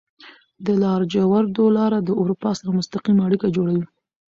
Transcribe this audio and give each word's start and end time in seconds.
د 0.65 0.67
لاجوردو 0.81 1.65
لاره 1.77 1.99
د 2.03 2.09
اروپا 2.21 2.49
سره 2.59 2.69
مستقیمه 2.79 3.21
اړیکه 3.27 3.47
جوړوي. 3.55 3.85